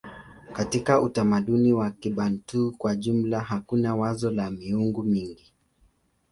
[0.53, 5.53] Katika utamaduni wa Kibantu kwa jumla hakuna wazo la miungu mingi.